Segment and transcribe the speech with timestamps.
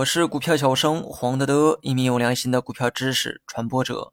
[0.00, 4.12] 我是股票小生黄德德，一名有良心的股票知识传播者。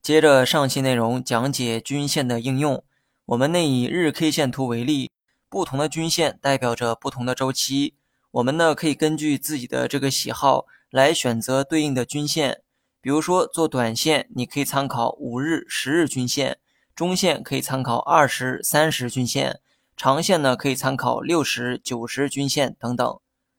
[0.00, 2.82] 接着上期内容讲解均线的应用，
[3.26, 5.10] 我们内以日 K 线图为例，
[5.50, 7.96] 不同的均线代表着不同的周期。
[8.30, 12.62] 我们呢可以根据自己的这个喜好来选择对应的均线。
[13.02, 16.54] 比如说做短线，你可以参考五日、十日均线；
[16.94, 19.56] 中线可以参考二十三十均线；
[19.96, 23.18] 长线呢可以参考六十九十均线等等。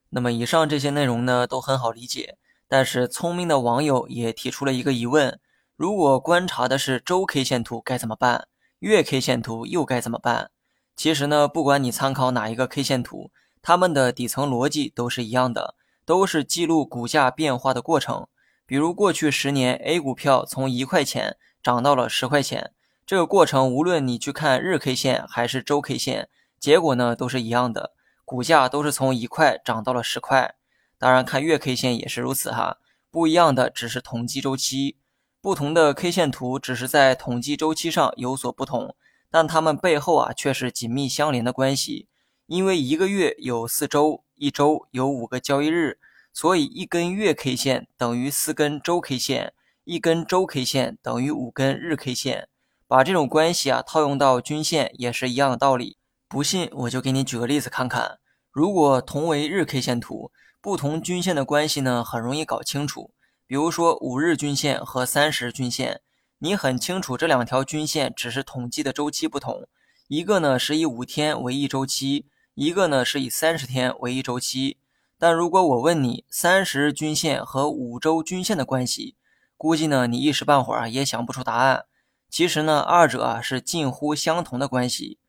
[0.10, 5.40] 那么以上这些内容呢都很好理解，但是聪明的网友也提出了一个疑问：
[5.76, 8.48] 如果观察的是周 K 线图该怎么办？
[8.80, 10.52] 月 K 线图又该怎么办？
[10.96, 13.32] 其实呢，不管你参考哪一个 K 线图，
[13.62, 15.76] 它们的底层逻辑都是一样的，
[16.06, 18.28] 都是记录股价变化的过程。
[18.66, 22.72] 比如过去十年 A 股票从一块钱涨到了十块钱，
[23.06, 26.30] 这个过程无论你去看日 K 线还是周 K 线，
[26.60, 27.94] 结果呢都是一样的。
[28.28, 30.56] 股价都是从一块涨到了十块，
[30.98, 32.78] 当然看月 K 线也是如此哈。
[33.10, 34.98] 不一样的只是统计周期，
[35.40, 38.98] 不同的 K 线图只是在统计周期上有所不同，
[39.32, 42.10] 但它们背后啊却是紧密相连的关系。
[42.48, 45.98] 因为一个月有四周，一周有五个交易日，
[46.34, 49.54] 所以一根月 K 线等于四根周 K 线，
[49.86, 52.50] 一根周 K 线等于五根日 K 线。
[52.90, 55.97] 把这种关系啊套用到均线也是一样的道理。
[56.30, 58.20] 不信，我就给你举个例子看看。
[58.52, 63.12] 如果同为日 K 线图，不同均线的关系呢，很容易搞清楚。
[63.46, 66.02] 比如说五日均线和三十日均线，
[66.40, 69.70] 你很清楚这两条均线只是统计的周期不同，
[70.10, 72.26] 一个呢是以五天为一周期，
[72.56, 74.78] 一个呢是以三十天为一周期。
[75.18, 79.16] 但如果我问你三十日均线和五周均线的关系，
[79.56, 81.86] 估计呢你一时半会儿也想不出答案。
[82.30, 85.20] 其实呢，二者啊是近乎相同的关系。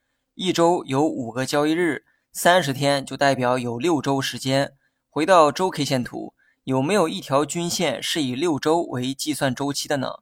[0.41, 4.72] 一周有五个交易日，三十天就代表有六周时间。
[5.11, 10.20] 回到周 K 线图，有没有一条均线是以六周为计算周期的呢？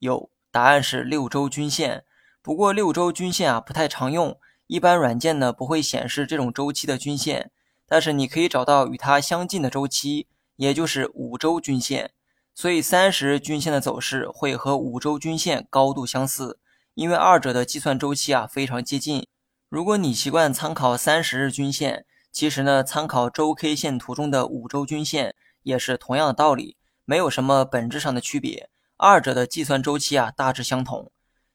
[0.00, 2.04] 有，答案是六周均线。
[2.42, 7.50] 不过六周均线啊不太常用，一般软件呢不会显示这种周期的均线。
[7.86, 12.10] 但是你可以找到与它相近的周期，也就是五周均线。
[12.54, 16.58] 所以三十均线的走势会和五周均线高度相似，
[16.92, 19.26] 因为二者的计算周期啊非常接近。
[19.74, 28.70] 如果你习惯参考三十日均线，其实呢，参考周 K 线图中的五周均线也是同样的道理，没有什么本质上的区别。
[28.96, 31.10] 二者的计算周期啊大致相同。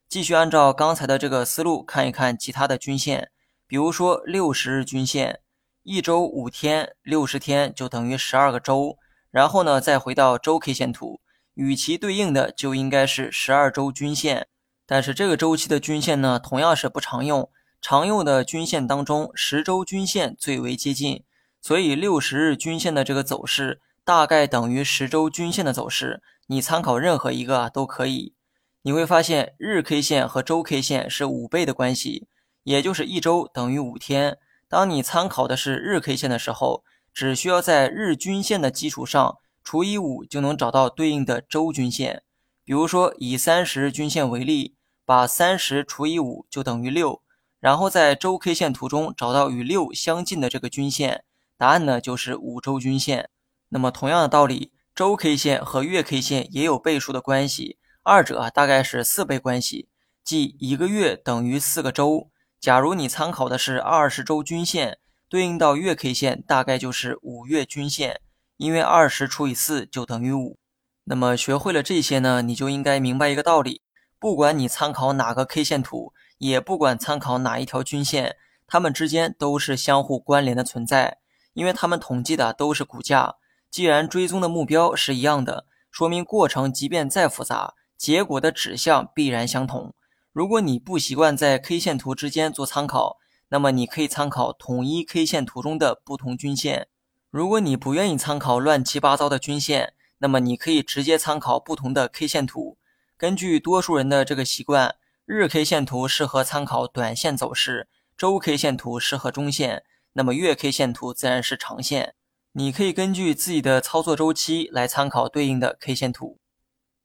[0.09, 3.31] 继续按照刚才的这个思路看一看其他的均线，
[3.65, 5.39] 比如说六十日均线，
[5.83, 8.97] 一周五天，六十天就等于十二个周。
[9.31, 11.21] 然后呢，再回到周 K 线图，
[11.53, 14.49] 与其对应的就应该是十二周均线。
[14.85, 17.49] 但是这个周期的均线呢，同样是不常用。
[17.81, 21.23] 常用的均线当中，十周均线最为接近，
[21.61, 26.21] 所以六十日均线的这个走势大概等于十周均线的走势。
[26.47, 28.33] 你参考任何一个啊都可以。
[28.81, 32.27] 你会发现日 K 线和周 K 线是五倍的关系，
[32.63, 34.37] 也就是一周等于五天。
[34.67, 42.23] 当你参考的是日 K 线的时候，只需要在日均线的基础上除以五，就能找到对应的周均线。
[42.63, 44.75] 比如说以三十日均线为例，
[45.05, 47.21] 把三十除以五就等于六。
[47.59, 51.25] 然后在周 K 线图中找到与六相近的这个均线，
[51.57, 53.29] 答案呢就是五周均线。
[53.67, 59.89] 那么同样的道理，周 K 线和月 K 线也有倍数的关系，二者大概是四倍关系，
[60.23, 62.29] 即一个月等于四个周。
[62.61, 64.97] 假如你参考的是二十周均线，
[65.27, 68.21] 对应到月 K 线大概就是五月均线，
[68.55, 70.57] 因为二十除以四就等于五。
[71.03, 73.81] 那么学会了这些呢，你就应该明白一个道理：
[74.17, 76.13] 不管你参考哪个 K 线图。
[76.39, 81.19] 也不管参考哪一条均线，它们之间都是相互关联的存在，
[81.53, 83.35] 因为它们统计的都是股价。
[83.69, 89.93] 既然追踪的目标是一样的，说明过程即便再复杂，结果的指向必然相同。
[90.31, 93.17] 如果你不习惯在 K 线图之间做参考，
[93.49, 96.87] 那么你可以参考统一 K 线图中的不同均线。
[97.29, 102.77] 如果你不愿意参考乱七八糟的均线，那么你可以直接参考不同的 K 线图。
[103.17, 104.95] 根据多数人的这个习惯。
[105.31, 107.87] 日 K 线图适合参考短线走势，
[108.17, 109.83] 周 K 线图适合中线，
[110.13, 112.15] 那么月 K 线图自然是长线。
[112.53, 116.39] 你可以根据自己的操作周期来参考对应的 K 线图。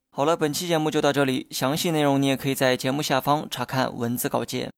[0.08, 4.72] 好了，本期节目就到这里，详细内容你也可以在节目下方查看文字稿件。